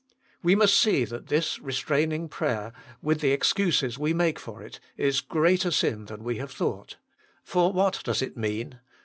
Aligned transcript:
We 0.41 0.55
must 0.55 0.79
see 0.79 1.05
that 1.05 1.27
this 1.27 1.59
restrain 1.59 2.11
ing 2.11 2.27
prayer, 2.27 2.73
with 3.03 3.21
the 3.21 3.33
excuses 3.33 3.99
we 3.99 4.15
make 4.15 4.39
for 4.39 4.63
it, 4.63 4.79
is 4.97 5.21
greater 5.21 5.69
sin 5.69 6.05
than 6.05 6.23
we 6.23 6.37
have 6.37 6.49
thought; 6.49 6.97
for 7.43 7.71
what 7.71 8.01
does 8.03 8.23
it 8.23 8.35
mean 8.35 8.79